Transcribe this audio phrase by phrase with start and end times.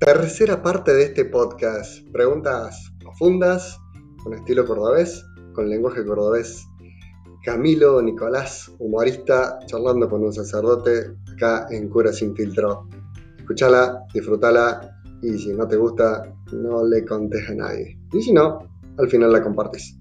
[0.00, 2.00] Tercera parte de este podcast.
[2.10, 3.78] Preguntas profundas,
[4.24, 6.66] con estilo cordobés, con lenguaje cordobés.
[7.44, 12.88] Camilo Nicolás, humorista, charlando con un sacerdote acá en Cura Sin Filtro.
[13.40, 17.98] Escúchala, disfrútala y si no te gusta, no le contes a nadie.
[18.14, 19.98] Y si no, al final la compartes.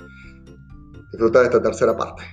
[1.12, 2.24] Disfruta de esta tercera parte.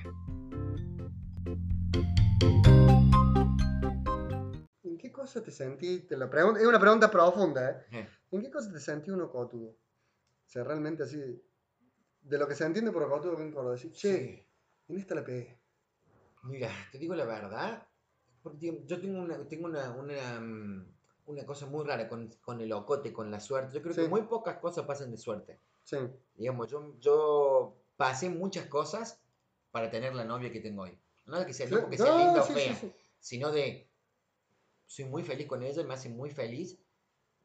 [5.47, 5.99] Te sentí?
[6.01, 7.85] Te la pregunto, es una pregunta profunda, ¿eh?
[7.91, 9.69] Eh, ¿En qué cosa te sentí uno cotudo?
[9.69, 11.17] O sea, realmente así,
[12.21, 14.45] de lo que se entiende por cotudo, ven por decir, che, sí.
[14.89, 15.57] en esta la pegué.
[16.43, 17.87] Mira, te digo la verdad,
[18.43, 20.93] porque yo tengo una, tengo una, una, mm,
[21.27, 23.73] una cosa muy rara con, con el ocote, con la suerte.
[23.75, 24.01] Yo creo Sí.
[24.01, 25.61] que muy pocas cosas pasan de suerte.
[25.83, 25.97] Sí,
[26.35, 29.21] Digamos, yo, yo pasé muchas cosas
[29.71, 30.99] para tener la novia que tengo hoy.
[31.25, 32.77] No de que sea, no porque sea No, linda o sí, fea,
[33.19, 33.89] sino de
[34.87, 36.79] soy muy feliz con ella, me hace muy feliz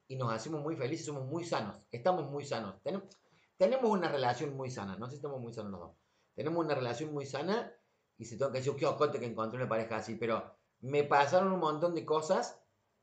[0.08, 2.82] y nos hacemos muy felices, somos muy sanos, estamos muy sanos.
[2.82, 3.08] Tenemos,
[3.56, 5.96] tenemos una relación muy sana, no sé si estamos muy sanos los dos.
[6.34, 7.72] Tenemos una relación muy sana
[8.18, 11.52] y se tengo que decir, qué ocote que encontré una pareja así, pero me pasaron
[11.52, 12.60] un montón de cosas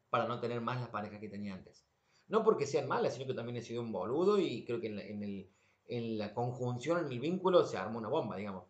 [0.10, 1.86] para no tener más las parejas que tenía antes.
[2.28, 4.96] No porque sean malas, sino que también he sido un boludo y creo que en
[4.96, 5.50] la, el-
[5.88, 8.66] en la conjunción, en el vínculo, se arma una bomba, digamos.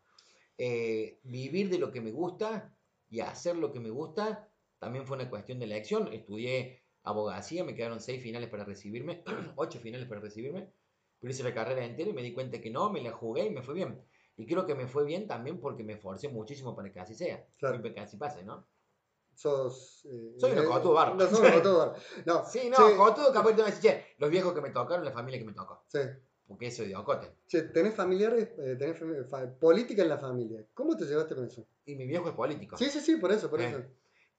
[0.58, 2.75] Eh, vivir de lo que me gusta
[3.09, 4.48] y hacer lo que me gusta
[4.80, 6.11] también fue una cuestión de elección.
[6.13, 9.23] Estudié abogacía, me quedaron seis finales para recibirme,
[9.55, 10.72] ocho finales para recibirme,
[11.19, 13.50] pero hice la carrera entera y me di cuenta que no, me la jugué y
[13.52, 14.02] me fue bien.
[14.38, 17.45] Y creo que me fue bien también porque me esforcé muchísimo para que así sea,
[17.57, 17.81] Claro.
[17.81, 18.66] que así pase, ¿no?
[19.35, 20.05] Sos.
[20.05, 21.17] eh, Soy un eh, cotudo bárbaro.
[21.17, 21.95] No, sos un cotudo.
[22.25, 24.69] No, Sí, no, che, Jotudo, capaz te van a decir, che, los viejos que me
[24.69, 26.00] tocaron, la familia que me tocó, sí.
[26.47, 27.31] porque eso de ocote.
[27.47, 28.97] Che, tenés familiares, eh, tenés
[29.30, 30.66] fa- política en la familia.
[30.73, 31.66] ¿Cómo te llevaste con eso?
[31.85, 32.77] Y mi viejo es político.
[32.77, 33.83] Sí, sí, sí, por eso, por Eh, eso.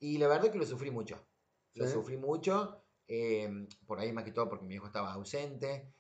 [0.01, 1.17] Y la verdad es que lo sufrí mucho.
[1.75, 1.93] Lo Sí.
[1.93, 5.93] sufrí mucho, eh, por ahí más que todo porque mi viejo estaba ausente,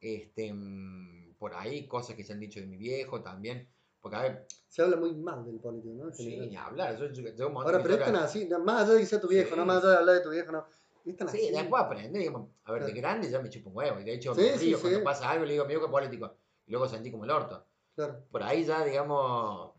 [0.00, 3.68] este, mm, por ahí cosas que se han dicho de mi viejo también,
[4.00, 6.12] porque a ver, Se habla muy mal del político, ¿no?
[6.12, 9.06] Sí, ni hablar, yo, yo- Ahora, pero es tan historias- así, más allá de que
[9.06, 9.56] sea tu viejo, Sí.
[9.56, 10.64] no más allá de hablar de tu viejo, no.
[11.04, 11.50] Sí, así.
[11.50, 14.42] después digamos, a ver, de grande ya me chupo un huevo, y de hecho Sí,
[14.42, 14.82] me río sí.
[14.82, 17.64] cuando pasa algo, le digo, mi viejo es político, y luego sentí como el orto.
[17.94, 18.22] Claro.
[18.30, 19.72] Por ahí ya, digamos,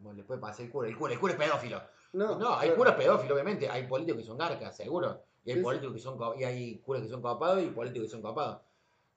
[0.00, 1.82] como le puede pasar el cura, el cura, el cura es pedófilo.
[2.14, 2.76] No, No, hay claro.
[2.78, 3.68] curas pedófilos, obviamente.
[3.68, 5.22] Hay políticos que son garcas, seguro.
[5.44, 8.10] Y hay Sí, políticos que son y hay curas que son copados y políticos que
[8.12, 8.62] son copados.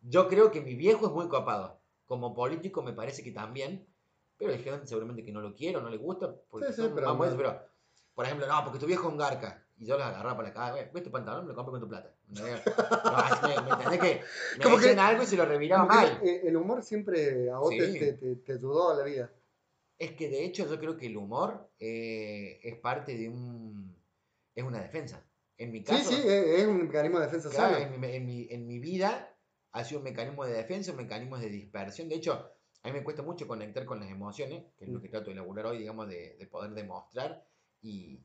[0.02, 1.80] Yo creo que mi viejo es muy copado.
[2.06, 3.88] Como político me parece que también.
[4.38, 6.36] Pero hay gente seguramente que no lo quiere no le gusta.
[6.50, 7.38] Porque Sí, sí, son- pero vamos no.
[7.38, 7.62] pero,
[8.14, 9.66] por ejemplo, no, porque tu viejo es un garca.
[9.78, 10.74] Y yo los agarraba para la cara.
[10.76, 11.46] "Ve, ¿Ves tu pantalón?
[11.46, 12.14] Me lo compro con tu plata.
[12.28, 14.22] No, me, ¿me entendés que
[14.58, 16.20] me Como que- algo y se lo reviraba mal?
[16.24, 19.32] el, humor siempre a vos te, te, te- te ayudó a la vida.
[20.04, 23.96] Es que de hecho yo creo que el humor eh, es parte de un...
[24.56, 25.26] es una defensa.
[25.58, 26.10] En mi Sí, caso...
[26.12, 26.28] sí, es,
[26.60, 27.86] es un mecanismo de defensa Claro, sano.
[27.86, 29.36] en mi, en, mi, en mi vida
[29.72, 32.10] ha sido un mecanismo de defensa, un mecanismo de dispersión.
[32.10, 32.52] De hecho,
[32.84, 35.02] a mí me cuesta mucho conectar con las emociones, que es lo Mm.
[35.02, 37.46] que trato de elaborar hoy, digamos, de, de poder demostrar
[37.82, 38.20] y,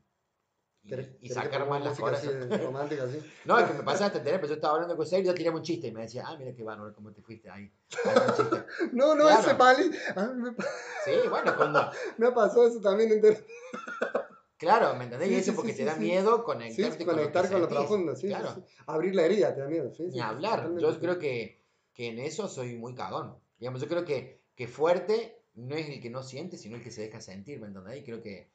[0.83, 2.25] y, ¿Querés- y sacar más las cosas.
[2.61, 3.19] romántica así?
[3.45, 5.33] No, es que me pasa hasta tener, pero yo estaba hablando con serio y yo
[5.35, 7.71] tiraba un chiste y me decía, ah, mira qué bárbaro, cómo te fuiste ahí.
[8.93, 9.41] No, no, Claro.
[9.41, 9.91] ese pali.
[10.15, 10.51] A me,
[11.05, 13.11] Sí, bueno, cuando, me ha pasado eso también.
[13.11, 13.45] enter-
[14.57, 15.27] claro, ¿me entendés?
[15.29, 17.67] Sí, y eso sí, porque sí, te da miedo conectarte conectar con con lo, lo
[17.69, 17.87] que sentís.
[17.87, 18.53] profundo, sí, claro.
[18.55, 18.61] sí.
[18.87, 20.03] Abrir la herida te da miedo, sí.
[20.11, 20.69] Ni hablar.
[20.77, 21.61] Yo creo que,
[21.93, 23.35] que en eso soy muy cagón.
[23.59, 26.91] Digamos, yo creo que, que fuerte no es el que no siente, sino el que
[26.91, 27.97] se deja sentir, ¿me entendés?
[27.97, 28.49] Y creo que,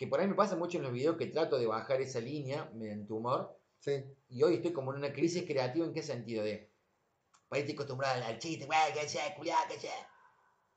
[0.00, 2.70] que por ahí me pasa mucho en los videos que trato de bajar esa línea
[2.74, 3.54] mediante humor.
[3.80, 6.42] Sí, Y hoy estoy como en una crisis creativa, ¿en qué sentido?
[6.42, 6.70] De,
[7.46, 9.92] por ahí estoy acostumbrado al- chiste, güey, que sea, culiá, que sea.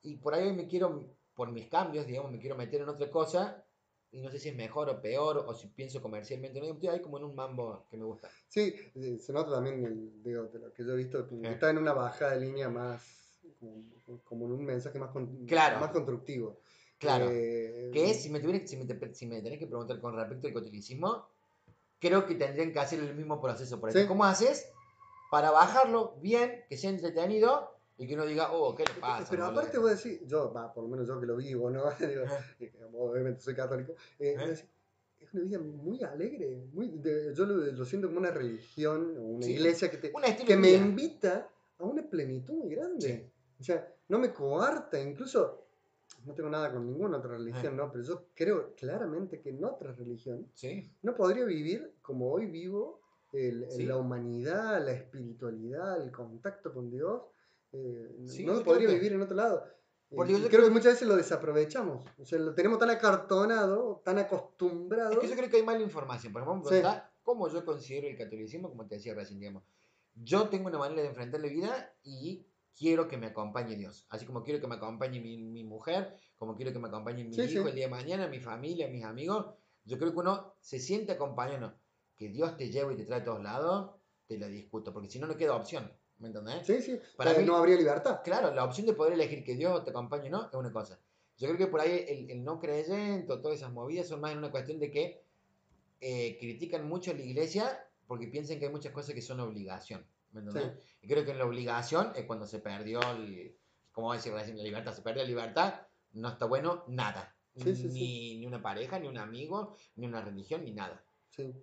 [0.02, 3.66] Y por ahí me quiero, por mis cambios, digamos, me quiero meter en otra cosa.
[4.12, 6.60] Y no sé si es mejor o peor, o si pienso comercialmente.
[6.60, 8.30] No, estoy ahí como en un mambo que me gusta.
[8.50, 11.70] sí, eh, se nota también, el- digo, de lo que yo he visto, que está
[11.70, 15.80] en una bajada de línea más, como, como en un mensaje más, con- Claro.
[15.80, 16.60] más constructivo.
[17.04, 17.28] Claro.
[17.32, 20.16] Eh, que es, si me, tuviera, si, me, te- si me tenés que preguntar con
[20.16, 21.28] respecto al catolicismo,
[22.00, 23.80] creo que tendrían que hacer el mismo proceso.
[23.80, 24.08] Por ejemplo, Sí.
[24.08, 24.68] ¿cómo haces
[25.30, 29.28] para bajarlo bien, que sea entretenido y que uno diga, oh, ¿qué le pasa?
[29.30, 31.84] Pero boludo?" aparte vos decís, yo, por lo menos yo que lo vivo, ¿no?
[32.98, 34.52] Obviamente soy católico, eh, ¿Eh?
[34.52, 34.66] es
[35.20, 39.46] es una vida muy alegre, muy, de- yo lo, lo siento como una religión una
[39.46, 39.54] Sí.
[39.54, 40.12] iglesia que, te,
[40.46, 41.50] que me invita
[41.80, 43.08] a una plenitud muy grande.
[43.08, 43.32] Sí.
[43.58, 45.63] O sea, no me coarta, incluso
[46.26, 47.92] no tengo nada con ninguna otra religión, ¿no?
[47.92, 53.02] Pero yo creo claramente que en otra religión Sí, no podría vivir como hoy vivo
[53.34, 53.86] el- Sí.
[53.86, 57.22] la humanidad, la espiritualidad, el contacto con Dios.
[57.76, 59.64] eh, Sí, no podría que- vivir en otro lado.
[60.16, 62.06] Porque yo creo creo que que- muchas veces lo desaprovechamos.
[62.20, 65.14] O sea, lo tenemos tan acartonado, tan acostumbrado.
[65.14, 66.32] es que yo creo que hay mala información.
[66.32, 66.82] Por ejemplo, Sí.
[67.24, 69.64] cómo yo considero el catolicismo, como te decía recién, digamos.
[70.16, 72.46] yo tengo una manera de enfrentar la vida y
[72.78, 74.06] quiero que me acompañe Dios.
[74.10, 77.34] Así como quiero que me acompañe mi, mi mujer, como quiero que me acompañe mi
[77.34, 77.70] Sí, hijo sí.
[77.70, 79.54] el día de mañana, mi familia, mis amigos.
[79.86, 81.76] Yo creo que uno se siente acompañado.
[82.18, 83.96] Que Dios te lleve y te trae a todos lados,
[84.28, 85.92] te la discuto, porque si no, no queda opción.
[86.20, 86.66] ¿Me entendés?
[86.66, 87.00] Sí, sí.
[87.18, 88.22] Para Eh, mí- no habría libertad.
[88.24, 91.00] Claro, la opción de poder elegir que Dios te acompañe o no es una cosa.
[91.38, 94.32] Yo creo que por ahí el, el no creyente o todas esas movidas son más
[94.32, 95.24] en una cuestión de que
[96.02, 100.06] eh, critican mucho a la iglesia porque piensan que hay muchas cosas que son obligación.
[100.34, 100.74] ¿Me entendés?
[101.02, 103.56] Y creo que en la obligación es cuando se perdió, el,
[103.92, 104.94] como decir recién, la libertad.
[104.94, 107.36] Se perdió la libertad, no está bueno nada.
[107.56, 111.04] Sí, sí, ni, ni una pareja, ni un amigo, ni una religión, ni nada.
[111.30, 111.54] Sí.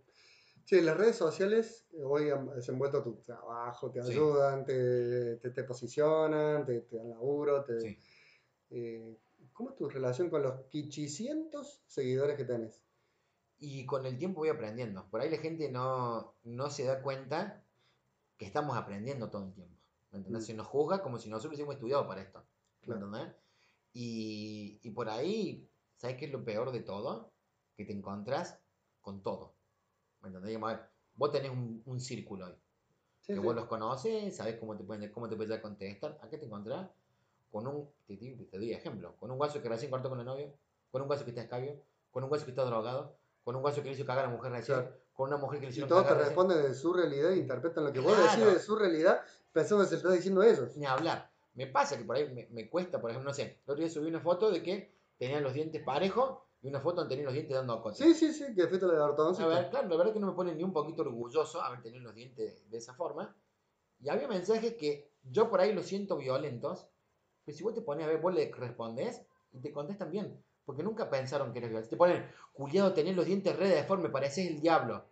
[0.65, 6.65] Sí, las redes sociales hoy han desenvuelto tu trabajo, te ayudan, te, te, te posicionan,
[6.65, 7.65] te, te dan laburo.
[7.65, 7.99] Te,
[8.71, 9.19] eh,
[9.53, 12.85] ¿Cómo es tu relación con los quichicientos seguidores que tenés?
[13.59, 15.09] Y con el tiempo voy aprendiendo.
[15.11, 17.60] Por ahí la gente no, no se da cuenta
[18.41, 19.77] que estamos aprendiendo todo el tiempo.
[20.13, 20.45] ¿Me entendés?
[20.45, 20.47] Mm.
[20.47, 22.39] Se nos juzga como si nosotros hubiésemos estudiado para esto.
[22.81, 23.05] ¿Me Claro.
[23.05, 23.35] entendés?
[23.93, 27.31] Y, y por ahí, ¿sabes qué es lo peor de todo?
[27.77, 28.59] Que te encontrás
[29.03, 29.53] con todo.
[30.23, 30.49] ¿Me entendés?
[30.49, 32.55] Digamos, a ver, vos tenés un, un círculo hoy.
[33.21, 33.39] Sí, que sí.
[33.41, 36.19] vos los conoces, sabés cómo te pueden, cómo te pueden contestar.
[36.23, 36.89] ¿A qué te encontrás?
[37.53, 40.25] Con un, te, te- te doy ejemplo, con un guaso que recién cortó con la
[40.25, 40.51] novia,
[40.91, 41.79] con un guaso que está escabio,
[42.11, 44.35] con un guaso que está drogado, con un guaso que le hizo cagar a la
[44.35, 44.97] mujer recién, Claro.
[45.21, 47.93] Con una mujer que le Y todos te responden de su realidad e interpretan lo
[47.93, 49.21] que vos decís de su realidad
[49.53, 50.75] pensando que se está diciendo ellos.
[50.79, 51.31] Ni hablar.
[51.53, 53.91] Me pasa que por ahí me, me cuesta, por ejemplo, no sé, el otro día
[53.91, 57.35] subí una foto de que tenían los dientes parejos y una foto donde tenían los
[57.35, 58.03] dientes dando acote.
[58.03, 59.45] Sí, sí, sí, que fuiste la de ortodoncia.
[59.45, 62.03] A ver, claro, la verdad que no me pone ni un poquito orgulloso haber tenido
[62.03, 63.37] los dientes de esa forma.
[64.01, 66.87] Y había mensajes que yo por ahí los siento violentos,
[67.45, 69.21] pero si vos te pones a ver, vos le respondés
[69.53, 70.43] y te contestan bien.
[70.65, 71.91] Porque nunca pensaron que eres violento.
[71.91, 75.10] Te ponen, culiado, tenés los dientes re deformes, pareces el diablo.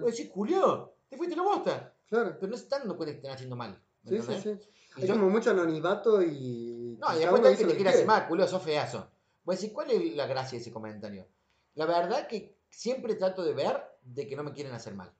[0.00, 1.94] Vos decís, culiado, te fuiste la bosta.
[2.08, 2.36] Claro.
[2.38, 3.80] Pero no se están dando cuenta que están haciendo mal.
[4.02, 4.68] ¿me Sí, sí, sí.
[4.96, 6.96] Y Hay yo- como mucho anonimato y.
[7.00, 9.10] No, y después dice que te quiere hacer mal, culo, sos feazo.
[9.44, 11.26] Voy a decir, ¿cuál es la gracia de ese comentario?
[11.74, 15.12] La verdad que siempre trato de ver de que no me quieren hacer mal.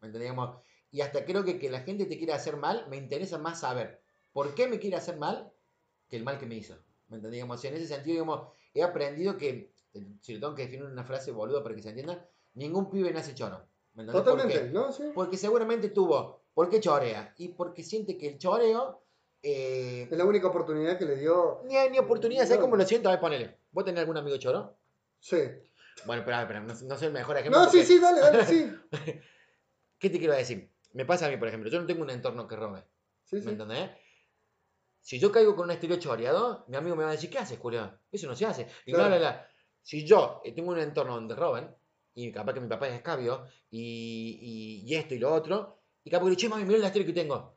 [0.00, 0.30] ¿Me entendés?
[0.30, 0.56] Digamos,
[0.92, 4.00] Y hasta creo que que la gente te quiere hacer mal, me interesa más saber
[4.32, 5.52] por qué me quiere hacer mal
[6.08, 6.74] que el mal que me hizo.
[7.08, 7.32] ¿Me entendés?
[7.38, 9.72] Digamos, en ese sentido, digamos, he aprendido que,
[10.20, 13.34] si lo tengo que definir una frase boluda para que se entienda, ningún pibe nace
[13.34, 13.66] choro.
[14.12, 14.92] Totalmente, ¿no?
[14.92, 15.04] Sí.
[15.14, 17.34] porque seguramente tuvo, ¿por qué chorea?
[17.38, 19.02] Y porque siente que el choreo,
[19.42, 21.62] eh, Es la única oportunidad que le dio.
[21.64, 22.64] ni, ni oportunidad, ¿sabes No.
[22.64, 23.08] cómo lo siento?
[23.08, 23.58] A ver, ponele.
[23.70, 24.76] ¿Vos tenés algún amigo choro?
[25.20, 25.38] Sí.
[26.04, 27.58] Bueno, pero, pero no, no soy el mejor ejemplo.
[27.58, 28.70] No, sí, porque- sí, dale, dale, sí.
[29.98, 30.70] ¿Qué te quiero decir?
[30.92, 32.84] Me pasa a mí, por ejemplo, yo no tengo un entorno que robe,
[33.24, 33.48] Sí, ¿me sí.
[33.50, 33.90] entendés?
[35.00, 37.58] Si yo caigo con un estilo choreado, mi amigo me va a decir, ¿qué haces,
[37.58, 37.98] Julián?
[38.10, 38.66] Eso no se hace.
[38.84, 39.08] Y Claro.
[39.08, 39.48] bla, bla, bla.
[39.82, 41.76] Si yo eh, tengo un entorno donde roban,
[42.16, 46.10] y capaz que mi papá es escabio, y, y, y esto y lo otro, y
[46.10, 47.54] capaz que le che, mami, mirá el estilo que tengo.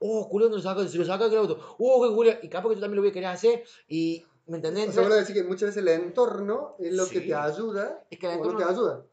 [0.00, 1.76] Oh, Julián, lo saca, se lo saca del auto.
[1.78, 2.38] Oh, qué Julián.
[2.42, 4.88] Y capaz que yo también lo voy a querer hacer, y, ¿me entendés?
[4.88, 7.26] O sea, a decir que muchas veces el entorno es lo que Sí.
[7.28, 9.06] te ayuda Es que el o no entorno- te ayuda.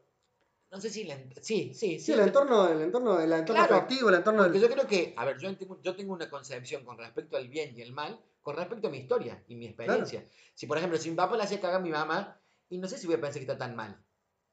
[0.70, 1.04] No sé si...
[1.04, 3.76] la ent- sí, sí, Sí, el entorno, el entorno, el entorno Claro.
[3.76, 4.68] afectivo, el entorno Porque del...
[4.68, 7.74] yo creo que, a ver, yo tengo, yo tengo una concepción con respecto al bien
[7.76, 10.26] y el mal, con respecto a mi historia y mi experiencia.
[10.54, 12.98] Si, por ejemplo, si mi papá le hacía cagar a mi mamá, y no sé
[12.98, 13.98] si voy a pensar que está tan mal.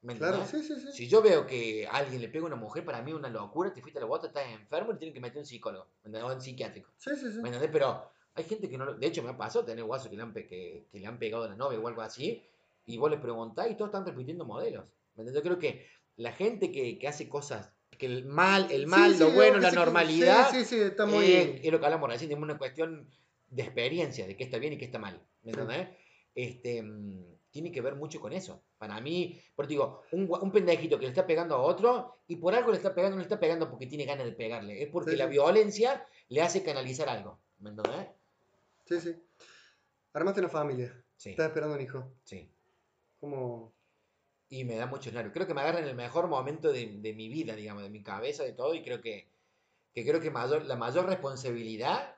[0.06, 0.92] ¿Me Claro, sí, sí, sí.
[0.92, 3.74] Si yo veo que alguien le pega a una mujer, para mí es una locura,
[3.74, 6.22] te fuiste a la bota, estás enfermo y tienen que meter un psicólogo, ¿me?
[6.22, 6.90] O un psiquiátrico.
[6.96, 7.40] Sí, sí, sí.
[7.40, 7.70] ¿Me entendés?
[7.72, 8.94] Pero hay gente que no lo...
[8.94, 11.18] De hecho, me ha pasado tener guasos que le han, pe- que, que le han
[11.18, 12.44] pegado a la novia o algo así,
[12.84, 14.84] y vos les preguntás y todos están repitiendo modelos.
[15.16, 15.42] ¿Me entendés?
[15.42, 15.86] Yo creo que
[16.16, 19.58] la gente que, que hace cosas, que el mal, el mal, Sí, lo sí, bueno,
[19.58, 21.24] la normalidad, Sí, sí, sí, está muy...
[21.26, 23.10] eh, es lo que hablamos recién, tenemos una cuestión
[23.48, 25.20] de experiencia, de qué está bien y qué está mal.
[25.42, 25.88] ¿Me entendés?
[26.34, 28.62] Este, mm, tiene que ver mucho con eso.
[28.78, 32.54] Para mí, porque digo, un, un pendejito que le está pegando a otro y por
[32.54, 34.82] algo le está pegando, no le está pegando porque tiene ganas de pegarle.
[34.82, 35.30] Es porque Sí, la sí.
[35.30, 37.38] violencia le hace canalizar algo.
[37.58, 38.08] ¿Me entendés?
[38.84, 39.16] Sí, sí.
[40.12, 41.02] Armaste una familia.
[41.16, 42.12] Sí, Estás esperando un hijo.
[42.24, 42.50] sí.
[43.20, 43.72] ¿Cómo...?
[44.48, 45.32] Y me da mucho nervio.
[45.32, 48.02] Creo que me agarra en el mejor momento de, de mi vida, digamos, de mi
[48.02, 49.28] cabeza, de todo, y creo que,
[49.92, 52.14] que creo que mayor, la mayor responsabilidad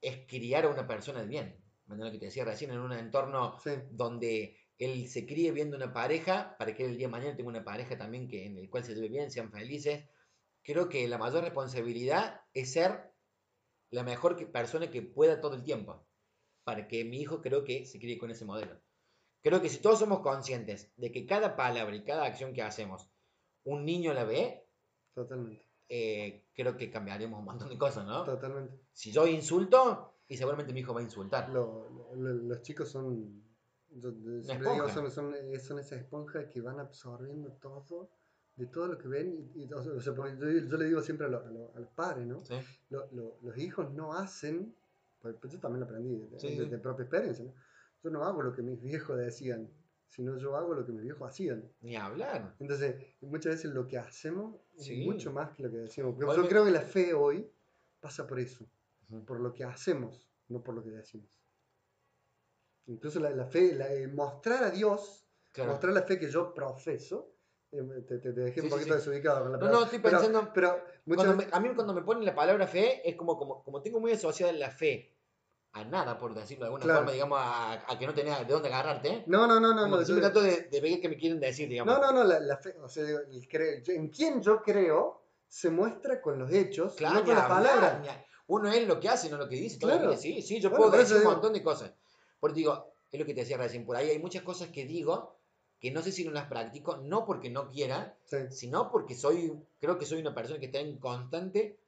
[0.00, 1.56] es criar a una persona de bien.
[1.88, 2.70] ¿Me entiendes lo que te decía recién?
[2.70, 3.70] En un entorno Sí.
[3.90, 7.48] donde él se críe viendo una pareja, para que él el día de mañana tenga
[7.48, 10.04] una pareja también que, en el cual se lleve bien, sean felices.
[10.62, 13.10] Creo que la mayor responsabilidad es ser
[13.90, 16.06] la mejor que- persona que pueda todo el tiempo.
[16.62, 18.78] Para que mi hijo creo que se críe con ese modelo.
[19.42, 23.08] Creo que si todos somos conscientes de que cada palabra y cada acción que hacemos,
[23.64, 24.66] un niño la ve,
[25.14, 25.64] Totalmente.
[25.88, 28.24] eh, creo que cambiaríamos un montón de cosas, ¿no?
[28.24, 28.78] Totalmente.
[28.92, 31.48] Si yo insulto, y seguramente mi hijo va a insultar.
[31.50, 33.42] Lo- lo- los chicos son...
[33.90, 38.10] Yo siempre digo, son, son, son esa esponja que van absorbiendo todo
[38.56, 39.50] de todo lo que ven.
[39.54, 41.38] Y, y, o sea, yo, yo le digo siempre a, lo-
[41.72, 42.44] a a los padres, ¿no?
[42.44, 42.54] Sí.
[42.90, 44.74] Lo- lo- los hijos no hacen,
[45.20, 46.70] pues, pues yo también lo aprendí de, Sí, de- sí.
[46.70, 47.54] de propia experiencia, ¿no?
[48.04, 49.70] Yo no hago lo que mis viejos decían,
[50.06, 51.70] sino yo hago lo que mis viejos hacían.
[51.80, 52.54] Ni hablar.
[52.60, 56.14] Entonces, muchas veces lo que hacemos es mucho más que lo que decimos.
[56.14, 57.50] Porque yo creo que la fe hoy
[58.00, 58.66] pasa por eso.
[59.26, 61.30] Por lo que hacemos, no por lo que decimos.
[62.86, 65.72] Incluso la, la fe, la, eh, mostrar a Dios, Claro.
[65.72, 67.34] mostrar la fe que yo profeso,
[67.72, 68.98] eh, te, te- te dejé Sí, un sí, poquito sí.
[68.98, 69.78] desubicado con la No, palabra.
[69.80, 73.06] no, estoy Pero- pensando- Pero, veces- me- a mí cuando me ponen la palabra fe,
[73.08, 75.14] es como, como, como tengo muy asociada la fe
[75.72, 76.98] a nada, por decirlo de alguna Claro.
[77.00, 79.24] forma, digamos, a, a que no tenés de dónde agarrarte.
[79.26, 79.86] No, no, no, no.
[79.86, 81.94] No, yo- trato de, de ver qué me quieren decir, digamos.
[81.94, 85.22] No, no, no, la, la fe, o sea, el cre- yo- en quién yo creo
[85.46, 88.08] se muestra con los hechos, Claro, no con las palabras.
[88.48, 89.78] Uno es lo que hace, no lo que dice.
[89.78, 90.16] Claro.
[90.16, 91.92] Sí, sí, yo Bueno, puedo por decir un digo- montón de cosas.
[92.40, 95.36] Porque digo, es lo que te decía recién, por ahí hay muchas cosas que digo
[95.80, 99.52] que no sé si no las practico, no porque no quiera, Sí, sino porque soy,
[99.80, 101.78] creo que soy una persona que está en constante,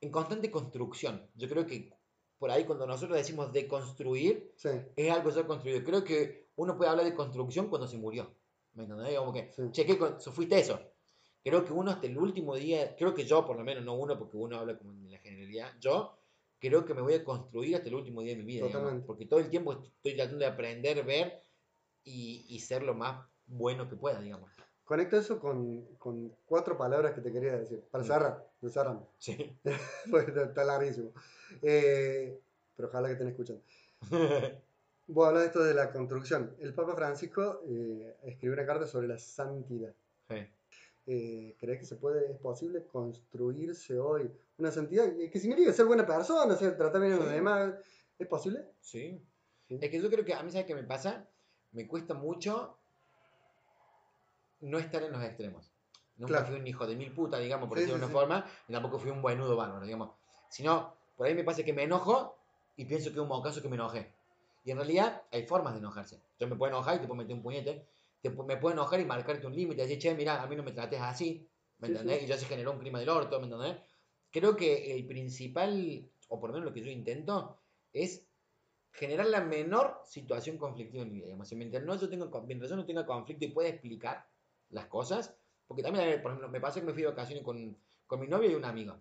[0.00, 1.26] en constante construcción.
[1.34, 1.92] Yo creo que
[2.38, 5.82] por ahí cuando nosotros decimos de construir, sí, es algo ya construido.
[5.82, 8.32] Creo que uno puede hablar de construcción cuando se murió.
[8.74, 9.18] ¿Me entendés?
[9.18, 9.62] Como que, Sí.
[9.72, 9.98] che, ¿qué
[10.58, 10.80] eso?
[11.44, 14.18] Creo que uno hasta el último día, creo que yo por lo menos, no uno,
[14.18, 16.18] porque uno habla como en la generalidad, yo
[16.58, 18.56] creo que me voy a construir hasta el último día de mi vida.
[18.66, 18.72] digamos.
[18.72, 19.06] Totalmente.
[19.06, 21.40] porque todo el tiempo estoy tratando de aprender, ver
[22.04, 24.50] y, y ser lo más bueno que pueda, digamos.
[24.84, 27.82] Conecto eso con, con cuatro palabras que te quería decir.
[27.90, 28.06] Para Mm.
[28.06, 29.08] cerrar, de cerrando.
[29.18, 29.56] Sí.
[30.10, 31.12] Porque está, está larguísimo.
[31.62, 32.40] Eh,
[32.74, 33.62] pero ojalá que estén escuchando.
[35.10, 36.54] Voy a hablar de esto de la construcción.
[36.58, 39.94] El Papa Francisco eh, escribió una carta sobre la santidad.
[40.28, 40.36] Sí.
[41.10, 45.06] Eh, ¿Crees que se puede, es posible construirse hoy una santidad?
[45.32, 46.54] ¿Qué significa ser buena persona?
[46.54, 47.74] Ser, tratar bien a los demás.
[48.18, 48.66] ¿Es posible?
[48.80, 49.18] Sí.
[49.66, 49.78] Sí.
[49.80, 51.26] Es que yo creo que a mí, ¿sabes qué me pasa?
[51.72, 52.76] Me cuesta mucho
[54.60, 55.72] no estar en los extremos.
[56.16, 56.46] Nunca Claro.
[56.48, 58.72] fui un hijo de mil puta, digamos, por Sí, decirlo de sí, una forma, y
[58.72, 60.10] tampoco fui un buenudo bárbaro, digamos.
[60.50, 62.36] Sino, por ahí me pasa que me enojo
[62.76, 64.12] y pienso que es un mocaso que me enojé.
[64.64, 66.20] Y en realidad hay formas de enojarse.
[66.38, 67.86] Yo me puedo enojar y te puedo meter un puñete.
[68.20, 69.82] Te, me puedo enojar y marcarte un límite.
[69.82, 71.48] Decir, che, mira, a mí no me trates así.
[71.78, 72.18] ¿Me Sí, entendés?
[72.18, 72.24] sí.
[72.24, 73.76] Y ya se generó un clima del orto, ¿me entendés?
[74.30, 77.58] Creo que el principal, o por lo menos lo que yo intento,
[77.92, 78.28] es
[78.92, 81.26] generar la menor situación conflictiva en mi vida.
[81.26, 81.52] Digamos.
[81.52, 84.28] Mientras, no yo tengo, mientras yo no tenga conflicto y pueda explicar
[84.70, 88.20] las cosas, porque también, por ejemplo, me pasó que me fui de vacaciones con, con
[88.20, 89.00] mi novia y un amigo.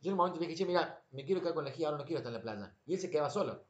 [0.00, 1.98] Yo en un momento le dije, che, mira, me quiero quedar con la guía, ahora
[1.98, 2.76] no quiero estar en la playa.
[2.86, 3.64] Y él se quedaba solo.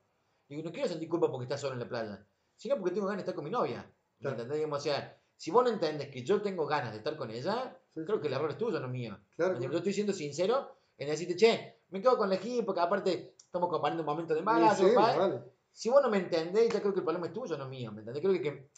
[0.48, 2.26] Y digo, no quiero sentir culpa porque está solo en la playa,
[2.56, 3.88] sino porque tengo ganas de estar con mi novia.
[4.20, 4.56] ¿Me entendés?
[4.56, 7.78] Digamos, o sea, si vos no entendés que yo tengo ganas de estar con ella,
[7.94, 8.22] Sí, creo sí.
[8.22, 9.18] que el error es tuyo, no mío.
[9.36, 9.58] Claro.
[9.60, 13.68] Yo estoy siendo sincero en decirte, che, me quedo con la guía porque aparte estamos
[13.68, 15.16] comparando un momento de Sí, embarazo, sí, pa.
[15.16, 15.40] vale.
[15.72, 18.00] Si vos no me entendés, ya creo que el problema es tuyo, no mío, ¿me
[18.00, 18.22] entendés?
[18.22, 18.70] Creo que, que-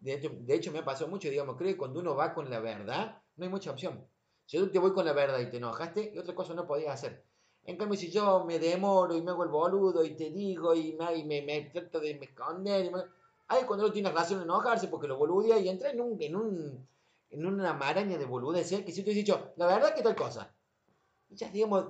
[0.00, 2.48] de, hecho, de hecho me ha pasado mucho, digamos, creo que cuando uno va con
[2.50, 4.06] la verdad, no hay mucha opción.
[4.46, 6.94] Si yo te voy con la verdad y te enojaste, y otra cosa no podías
[6.94, 7.24] hacer.
[7.64, 10.94] En cambio, si yo me demoro y me hago el boludo y te digo y
[10.94, 13.02] me, y me, me trato de me esconder, y me-
[13.48, 16.36] ahí cuando uno tiene razón de enojarse porque lo boludea y entra en un, en
[16.36, 16.88] un
[17.30, 20.50] en una maraña de boludeces que si te he dicho, la verdad que tal cosa.
[21.28, 21.84] Y ya digamos,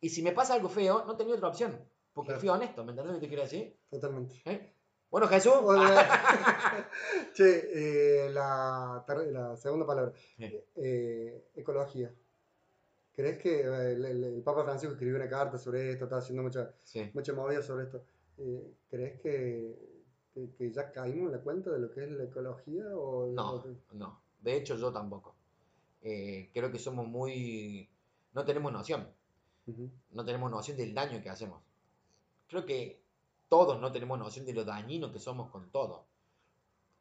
[0.00, 1.78] y si me pasa algo feo, no tenía otra opción.
[2.14, 2.40] Porque Claro.
[2.40, 3.76] fui honesto, ¿me entendés lo que te quiero decir?
[3.90, 4.40] Totalmente.
[4.46, 4.72] ¿Eh?
[5.10, 5.52] Bueno, Jesús.
[7.34, 10.12] Che, eh, la, la segunda palabra.
[10.76, 12.12] Eh, ecología.
[13.14, 16.04] ¿Crees que eh, el, el- el Papa Francisco escribió una carta sobre esto?
[16.04, 17.10] Está haciendo mucha, Sí.
[17.14, 18.02] mucha movida sobre esto.
[18.38, 19.97] Eh, ¿Crees que,
[20.38, 22.84] que, que ya caímos en la cuenta de lo que es la ecología?
[22.94, 24.20] O, No, no.
[24.40, 25.34] De hecho, yo tampoco.
[26.02, 27.88] Eh, creo que somos muy...
[28.32, 29.08] No tenemos noción.
[30.12, 31.60] No tenemos noción del daño que hacemos.
[32.48, 33.00] Creo que
[33.48, 36.06] todos no tenemos noción de lo dañino que somos con todo.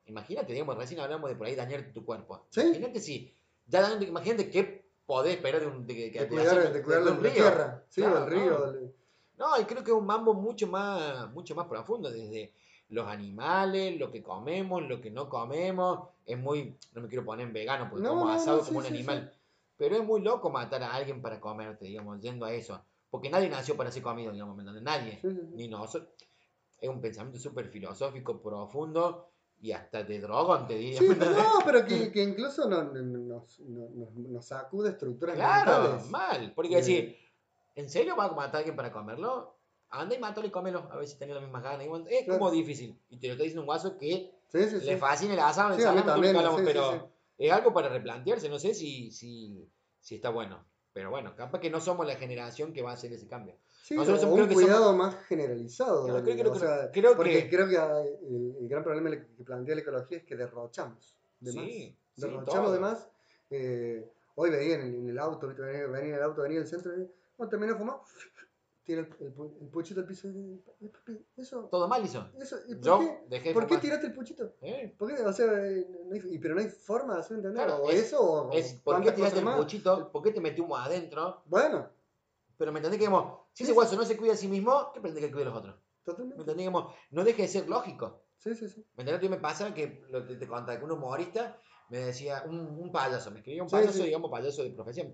[0.07, 2.45] Imagínate, digamos, recién hablamos de por ahí dañar tu cuerpo.
[2.49, 2.61] Sí.
[2.61, 3.33] Imagínate si...
[3.67, 5.85] Ya imagínate qué podés esperar de un...
[5.85, 8.73] De, De de cuidar, de cuidar la, tierra, sí, Claro, el río.
[8.73, 8.97] no.
[9.37, 12.53] No, y creo que es un mambo mucho más, mucho más profundo, desde
[12.89, 16.07] los animales, lo que comemos, lo que no comemos.
[16.25, 18.81] Es muy, no me quiero poner en vegano porque No, como no, asado no, como
[18.81, 19.33] sí, un sí, animal.
[19.77, 22.81] Pero es muy loco matar a alguien para comerte, digamos, yendo a eso.
[23.09, 24.57] Porque nadie nació para ser comido, digamos.
[24.81, 25.19] Nadie.
[25.21, 25.55] Sí, sí, sí.
[25.55, 26.09] Ni nosotros.
[26.79, 29.29] Es un pensamiento súper filosófico, profundo
[29.59, 30.99] y hasta de drogón, te diría.
[30.99, 35.35] Sí, no, pero que, que incluso no- no- no- nos, no- nos, nos sacude estructuras
[35.35, 36.09] Claro, mentales.
[36.09, 36.53] mal.
[36.55, 36.77] Porque Eh.
[36.77, 37.17] decir,
[37.75, 39.56] ¿en serio vas a matar a alguien para comerlo?
[39.89, 41.85] Anda y mátalo y cómelo, a ver si tenés las mismas ganas.
[41.85, 42.99] Y bueno, Es como difícil.
[43.09, 44.85] Y te lo está diciendo un guaso que Sí, sí, sí.
[44.85, 48.49] le fascina el asado, el salame, también, pero es algo para replantearse.
[48.49, 50.63] No sé si, si, si está bueno.
[50.93, 53.55] Pero bueno, capaz que no somos la generación que va a hacer ese cambio.
[53.83, 56.05] Sí, Nosotros o creo un que cuidado más generalizado.
[56.05, 59.43] Claro, creo que- o sea, creo porque que- creo que el, el gran problema que
[59.43, 61.65] plantea la ecología es que derrochamos de más.
[62.15, 62.71] Derrochamos todo.
[62.73, 63.07] de más
[63.51, 66.91] Eh, hoy venía en, en el auto, venía, venía en el auto, venía al centro,
[66.93, 67.97] y, bueno, terminé de fumar,
[68.87, 70.29] tira el, el, el puchito al piso.
[70.29, 72.25] y, "Eh, papi, Eso, Todo mal hizo.
[72.39, 73.19] eso, ¿y por Yo qué?
[73.27, 74.55] dejé de ¿Por qué tiraste el puchito?
[74.61, 74.95] ¿Eh?
[74.97, 75.21] ¿Por qué?
[75.21, 77.65] O sea, eh, no hay- pero no hay forma de hacer entender.
[77.65, 79.57] Claro, o es- eso, o Es, ¿Por qué tiraste el más.
[79.57, 80.09] puchito?
[80.11, 81.43] ¿Por qué te metí humo adentro?
[81.45, 81.89] Bueno,
[82.57, 83.75] Pero me entendés que, digamos, si ese Sí.
[83.75, 85.75] guaso no se cuida a sí mismo, ¿qué pretende que cuide a los otros?
[85.75, 86.41] ¿Me totalmente.
[86.41, 86.57] entendés?
[86.57, 88.23] Digamos, no deje de ser lógico.
[88.37, 88.83] Sí, sí, sí.
[88.95, 89.29] ¿Me entendés?
[89.29, 93.29] Me pasa que lo que te contaba, que un humorista me decía, un, un payaso,
[93.29, 94.03] me escribía un Sí, payaso, sí.
[94.05, 95.13] digamos, payaso de profesión.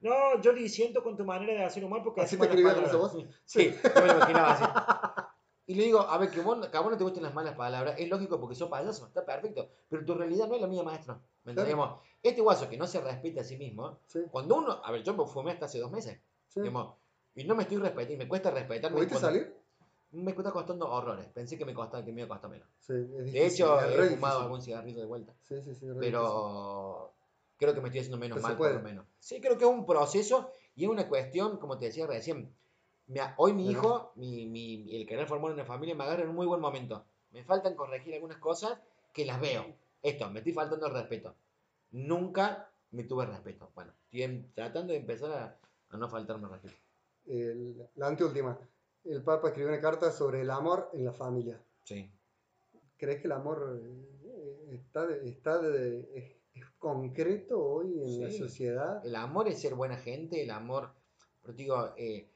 [0.00, 3.12] No, yo disiento con tu manera de hacer humor porque ¿Así te escribía con palabras".
[3.44, 4.64] Sí, yo me lo imaginaba así.
[5.66, 7.54] Y le digo, a ver, que, vos, que a vos no te gusten las malas
[7.54, 9.68] palabras, es lógico porque sos payaso, está perfecto.
[9.88, 11.20] Pero tu realidad no es la mía, maestro.
[11.44, 11.54] ¿Me.
[11.54, 15.04] Digamos, Este guaso que no se respeta a sí mismo, sí, cuando uno, a ver,
[15.04, 16.60] yo me fumé hasta hace dos meses, sí.
[16.60, 16.96] digamos,
[17.36, 18.96] y no me estoy respetando, y me cuesta respetarme.
[18.96, 19.56] ¿Pudiste cuando- salir?
[20.10, 21.26] Me está costando horrores.
[21.28, 22.66] Pensé que me costaba, que me iba a costar menos.
[22.80, 23.32] Sí, es difícil.
[23.32, 24.14] De hecho, he difícil.
[24.16, 25.34] fumado algún cigarrito de vuelta.
[25.44, 25.86] Sí, sí, sí.
[26.00, 27.12] Pero
[27.60, 29.06] creo que me estoy haciendo menos Pero mal, por lo menos.
[29.20, 32.52] Sí, creo que es un proceso y es una cuestión, como te decía recién.
[33.36, 36.46] Hoy mi hijo, mi, mi- el querer formar una familia, me agarra en un muy
[36.46, 37.04] buen momento.
[37.32, 38.78] Me faltan corregir algunas cosas
[39.12, 39.66] que las veo.
[40.02, 41.34] Esto, me estoy faltando el respeto.
[41.92, 43.70] Nunca me tuve respeto.
[43.74, 45.58] Bueno, estoy tratando de empezar a,
[45.90, 46.74] a no faltarme respeto.
[47.26, 48.58] El- la anteúltima.
[49.04, 51.60] El Papa escribió una carta sobre el amor en la familia.
[51.84, 52.10] Sí.
[52.96, 55.60] ¿Crees que el amor eh, está, de- está
[56.78, 59.04] concreto hoy en la sociedad?
[59.04, 60.90] El amor es ser buena gente, el amor,
[61.42, 62.30] pero digo, eh,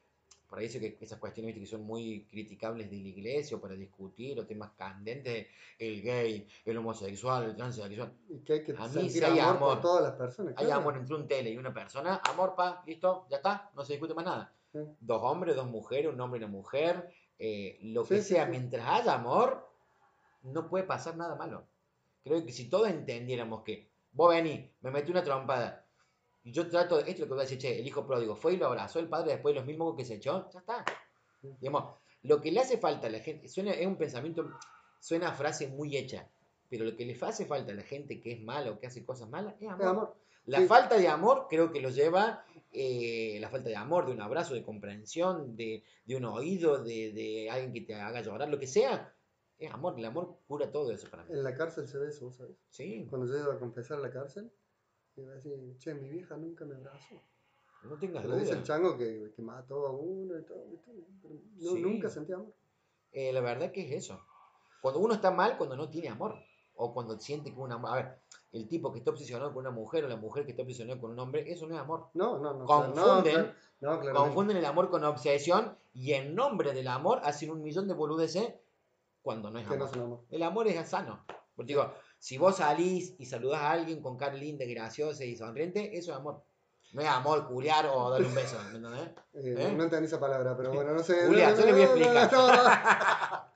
[0.49, 3.75] por ahí eso que esas cuestiones que son muy criticables de la iglesia o para
[3.75, 8.13] discutir o temas candentes, el gay, el homosexual, el transexual.
[8.29, 10.55] Y que hay que A mí sí hay amor, todas las personas.
[10.57, 10.81] Hay claro.
[10.81, 14.15] amor entre un tele y una persona, amor, pa, listo, ya está, no se discute
[14.15, 14.55] más nada.
[14.71, 14.79] Sí.
[15.01, 18.87] Dos hombres, dos mujeres, un hombre y una mujer, eh, lo que Sí, sea, mientras
[18.87, 19.69] haya amor,
[20.43, 21.67] no puede pasar nada malo.
[22.23, 25.85] Creo que si todos entendiéramos que vos venís, me metí una trompada,
[26.43, 28.55] y yo trato, esto es lo que voy a decir, che, el hijo pródigo fue
[28.55, 30.85] y lo abrazó el padre después de los mismos que se echó, ya está.
[31.43, 34.51] Digamos, lo que le hace falta a la gente, suena, es un pensamiento,
[35.01, 36.29] suena a frase muy hecha,
[36.71, 39.05] pero lo que le hace falta a la gente que es mala o que hace
[39.05, 39.81] cosas malas es amor.
[39.83, 40.17] Es amor.
[40.47, 40.67] La Sí.
[40.67, 44.53] falta de amor creo que lo lleva, eh, la falta de amor, de un abrazo,
[44.55, 48.67] de comprensión, de, de un oído, de, de alguien que te haga llorar, lo que
[48.67, 49.11] sea,
[49.59, 49.95] es amor.
[49.99, 51.33] El amor cura todo eso para mí.
[51.33, 52.57] En la cárcel se ve eso, ¿sabes?
[52.71, 54.51] Sí, Cuando yo iba a confesar a la cárcel,
[55.17, 57.23] iba a decir, che, mi vieja nunca me abrazó.
[57.85, 58.67] no tengas lo dice el duda.
[58.67, 60.65] chango que, que mató a uno y todo.
[61.23, 61.81] Pero no- Sí.
[61.83, 62.53] nunca sentí amor.
[63.13, 64.21] Eh, la verdad que es eso.
[64.83, 66.35] Cuando uno está mal, cuando no tiene amor.
[66.77, 67.77] O cuando siente que una...
[67.77, 68.19] A ver,
[68.51, 71.13] el tipo que está obsesionado con una mujer o la mujer que está obsesionada con
[71.13, 72.09] un hombre, eso no es amor.
[72.15, 72.65] No, no, no.
[72.65, 73.53] Confunden.
[73.81, 74.13] No, no.
[74.15, 78.55] Confunden el amor con obsesión y en nombre del amor hacen un millón de boludeces
[79.25, 79.89] cuando no es Que no amor.
[79.91, 80.21] es un amor.
[80.31, 81.25] El amor es sano.
[81.57, 85.97] Porque digo, si vos salís y saludás a alguien con cara linda, graciosa y sonriente,
[85.97, 86.45] eso es amor.
[86.93, 89.09] No es amor, culiar o darle un beso, ¿me entendés?
[89.33, 89.73] Eh, ¿Eh?
[89.75, 91.27] No entendí esa palabra, pero bueno, no sé.
[91.27, 92.33] Julia, no, yo le voy a no, no, explicar.
[92.33, 93.53] no, no.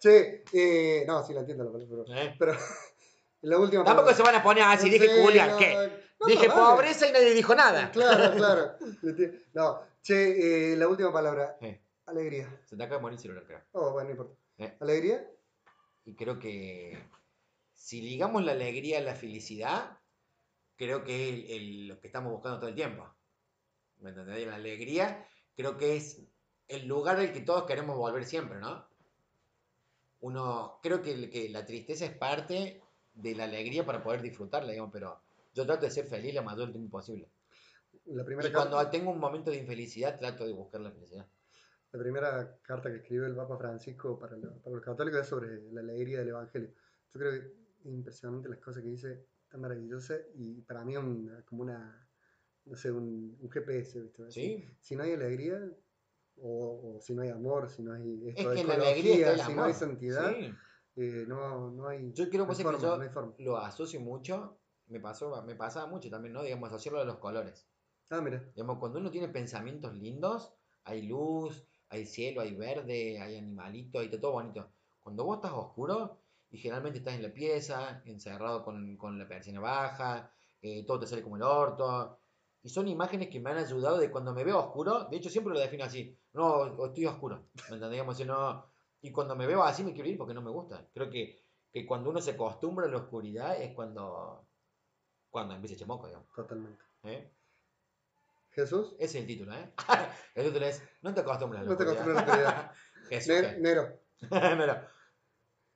[0.00, 2.34] Che, eh, no, sí la entiendo la palabra, pero, ¿Eh?
[2.38, 2.52] pero
[3.42, 4.14] la última Tampoco palabra.
[4.16, 5.92] se van a poner así, dije sé, culiar, no, ¿qué?
[6.20, 6.60] no, dije vale.
[6.60, 7.90] pobreza y nadie dijo nada.
[7.92, 8.72] Claro, claro.
[9.54, 11.56] No, che, eh, la última palabra.
[12.06, 12.60] Alegría.
[12.66, 13.60] se te acaba de morir el celular, creo.
[13.72, 14.34] Oh, bueno, no importa.
[14.58, 14.76] Eh.
[14.80, 15.28] ¿Alegría?
[16.04, 16.98] Y creo que
[17.72, 19.98] si ligamos la alegría a la felicidad,
[20.76, 23.08] creo que es el- el- lo que estamos buscando todo el tiempo.
[24.00, 24.46] ¿Me entendés?
[24.46, 26.20] La alegría creo que es
[26.68, 28.86] el lugar al que todos queremos volver siempre, ¿no?
[30.20, 32.80] Uno, creo que, la tristeza es parte
[33.14, 35.20] de la alegría para poder disfrutarla, digamos, pero
[35.52, 37.28] yo trato de ser feliz lo mayor tiempo posible.
[38.06, 41.26] La primera, Y cuando tengo un momento de infelicidad, trato de buscar la felicidad.
[41.92, 46.20] La primera carta que escribió el Papa Francisco para, los católicos es sobre la alegría
[46.20, 46.70] del Evangelio.
[47.10, 47.52] Yo creo que es
[47.84, 52.08] impresionante las cosas que dice, tan maravillosas y para mí es como una,
[52.64, 54.30] no sé, un, un GPS, ¿viste?
[54.30, 54.64] ¿Sí?
[54.80, 55.60] Si no hay alegría,
[56.38, 59.56] o, o si no hay amor, si no hay Es de que ecología, si amor.
[59.56, 60.54] no hay santidad, Sí.
[60.96, 63.34] eh, no, no hay, Yo quiero no hay que forma, yo no hay forma.
[63.38, 66.42] lo asocio mucho, me pasó, me pasaba mucho también, ¿no?
[66.42, 67.68] Digamos, asociarlo a los colores.
[68.08, 73.36] Ah, mira, Digamos, cuando uno tiene pensamientos lindos, hay luz, hay cielo, hay verde, hay
[73.36, 74.70] animalito, hay todo bonito.
[75.02, 76.18] Cuando vos estás oscuro,
[76.50, 81.06] y generalmente estás en la pieza, encerrado con, con la persiana baja, eh, todo te
[81.06, 82.18] sale como el orto.
[82.62, 85.52] Y son imágenes que me han ayudado de cuando me veo oscuro, de hecho siempre
[85.52, 87.90] lo defino así, no, estoy oscuro, ¿me entendés?
[87.92, 88.66] Digamos, si no-
[89.00, 90.88] y cuando me veo así me quiero ir porque no me gusta.
[90.94, 94.46] Creo que, que cuando uno se acostumbra a la oscuridad es cuando,
[95.30, 96.28] cuando empieza a echar moco, digamos.
[96.34, 96.82] totalmente.
[97.04, 97.32] ¿eh?
[98.52, 99.72] Jesús, Ese es el título, ¿eh?
[100.34, 102.02] el título es No te acostumbres a la No te oscuridad.
[102.02, 102.72] acostumbres a la oscuridad.
[103.08, 103.28] Jesús.
[103.28, 103.56] Ne- ¿qué?
[103.60, 104.00] Nero.
[104.30, 104.92] Mira.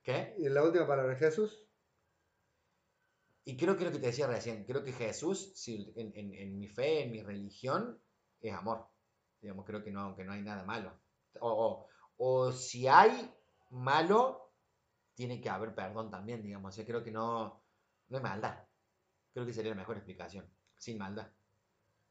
[0.03, 0.35] ¿Qué?
[0.39, 1.63] Y la última palabra, Jesús.
[3.45, 6.57] Y creo que lo que te decía recién, creo que Jesús, si, en, en- en
[6.59, 7.99] mi fe, en mi religión,
[8.41, 8.87] es amor.
[9.41, 10.99] Digamos, creo que no, que no hay nada malo.
[11.39, 11.87] O, o-
[12.17, 13.33] o si hay
[13.71, 14.51] malo,
[15.15, 16.73] tiene que haber perdón también, digamos.
[16.73, 17.63] O sea, creo que no,
[18.09, 18.63] no hay maldad.
[19.33, 20.45] Creo que sería la mejor explicación.
[20.77, 21.31] Sin maldad.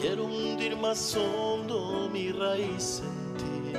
[0.00, 3.72] Quiero hundir más hondo mi raíz en ti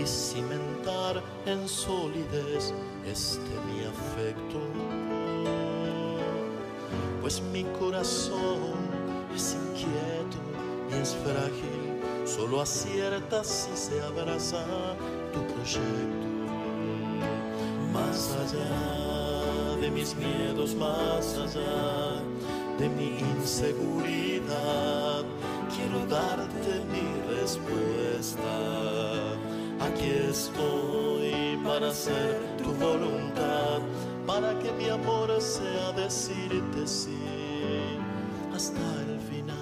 [0.00, 2.72] y cimentar en solidez
[3.04, 4.60] este mi afecto.
[7.20, 8.78] Pues mi corazón
[9.34, 10.38] es inquieto
[10.90, 14.64] y es frágil, solo acierta si se abraza
[15.32, 16.28] tu proyecto.
[17.92, 22.22] Más allá de mis miedos, más allá
[22.78, 25.24] de mi inseguridad,
[25.90, 28.42] quiero darte mi respuesta.
[29.80, 33.80] Aquí estoy para hacer tu voluntad,
[34.26, 37.18] para que mi amor sea decirte sí
[38.54, 39.56] hasta el final.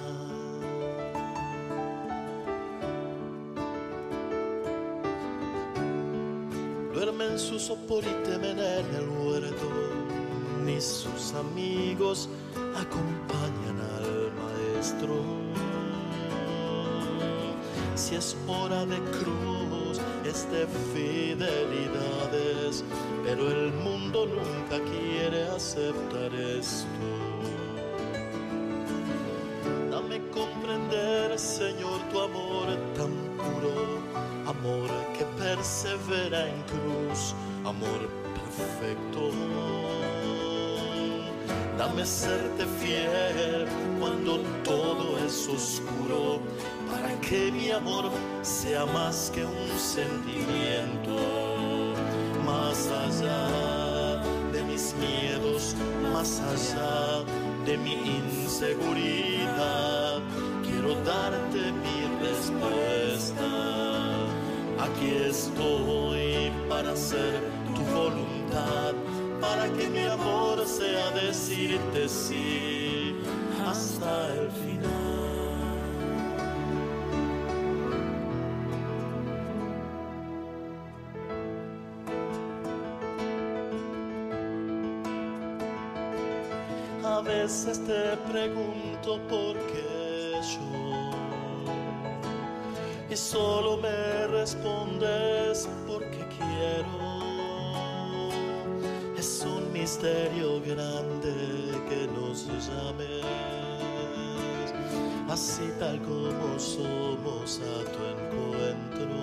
[6.93, 9.69] Duerme en su sopor y temen en el huerto,
[10.65, 12.29] ni sus amigos
[12.75, 13.78] acompañan
[18.09, 22.83] Si es hora de cruz, es de fidelidades,
[23.23, 26.87] pero el mundo nunca quiere aceptar esto.
[29.91, 33.99] Dame comprender, Señor, tu amor tan puro,
[34.47, 39.29] amor que persevera en cruz, amor perfecto.
[41.77, 43.67] Dame serte fiel
[43.99, 46.41] cuando todo es oscuro,
[47.29, 48.09] que mi amor
[48.41, 51.93] sea más que un sentimiento,
[52.43, 55.75] más allá de mis miedos,
[56.11, 57.23] más allá
[57.67, 60.21] de mi inseguridad.
[60.63, 63.45] Quiero darte mi respuesta.
[64.79, 67.43] Aquí estoy para hacer
[67.75, 68.95] tu voluntad,
[69.39, 73.15] para que mi amor sea decirte sí
[73.67, 74.98] hasta el final.
[87.29, 91.11] Veces te pregunto por qué yo
[93.07, 97.19] y solo me respondes porque quiero.
[99.15, 101.33] Es un misterio grande
[101.89, 103.25] que nos llames
[105.29, 109.17] así tal como somos a tu encuentro.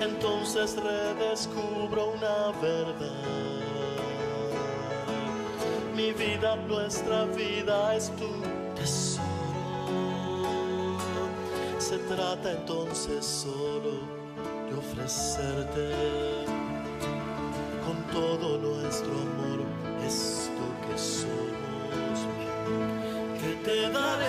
[0.00, 3.61] Entonces redescubro una verdad.
[6.18, 8.28] Vida, nuestra vida es tu
[8.74, 9.22] tesoro.
[11.78, 14.00] Se trata entonces solo
[14.68, 15.90] de ofrecerte
[17.86, 19.64] con todo nuestro amor
[20.06, 22.26] esto que somos.
[23.40, 24.28] Que te daré,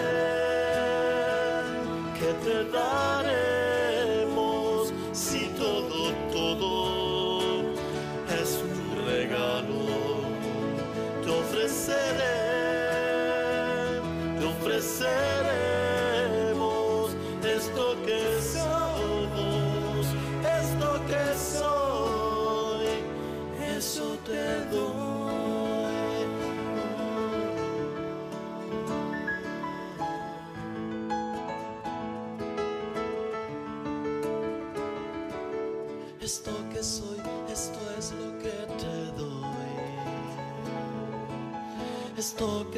[2.18, 3.13] que te daremos
[11.84, 12.40] ofreceré,
[14.40, 15.83] te ofreceremos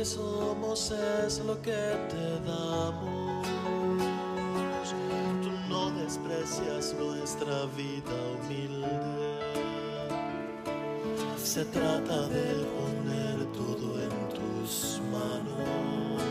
[0.05, 0.91] que somos
[1.25, 1.71] es lo que
[2.09, 3.47] te damos.
[5.41, 8.87] Tú no desprecias nuestra vida humilde.
[11.43, 16.21] Se trata de poner todo en tus manos.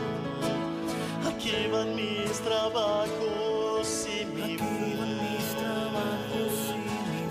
[1.27, 4.57] Aquí van mis trabajos y mi.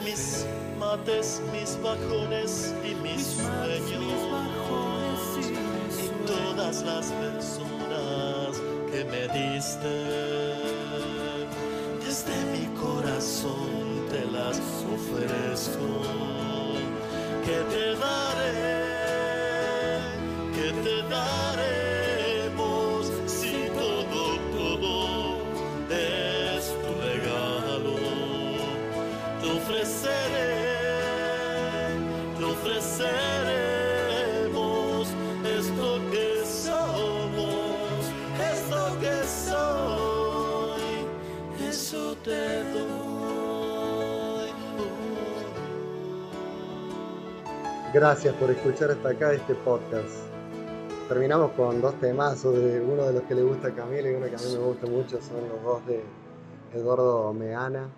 [0.05, 0.47] Mis
[0.79, 4.94] mates, mis bajones y mis sueños.
[6.57, 9.95] Las personas que me diste.
[12.05, 14.59] Desde mi corazón te las
[14.95, 16.03] ofrezco.
[17.45, 18.81] Que te daré,
[20.55, 21.84] que te daremos
[47.95, 50.09] Gracias por escuchar hasta acá este podcast.
[51.07, 54.27] Terminamos con dos temazos de uno de los que le gusta a Camilo y uno
[54.27, 56.03] que a mí me gusta mucho, son los dos de
[56.73, 57.89] Eduardo Meana,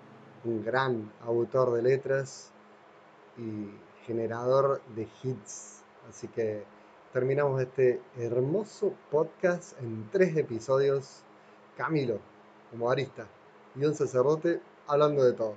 [0.45, 2.51] un gran autor de letras
[3.39, 3.71] y
[4.05, 5.81] generador de hits.
[6.11, 6.65] Así que
[7.15, 11.23] terminamos este hermoso podcast en tres episodios.
[11.75, 12.19] Camilo,
[12.71, 13.27] humorista,
[13.75, 15.55] y un sacerdote hablando de todo.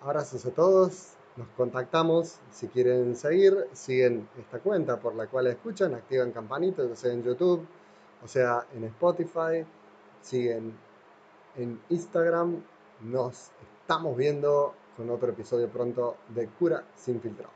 [0.00, 2.38] Abrazos a todos, nos contactamos.
[2.50, 7.22] Si quieren seguir, siguen esta cuenta por la cual escuchan, activan campanita, ya sea en
[7.22, 7.66] YouTube,
[8.24, 9.64] o sea en Spotify,
[10.22, 10.74] siguen
[11.56, 12.62] en Instagram.
[13.02, 17.55] Nos estamos viendo con otro episodio pronto de Cura sin filtrado.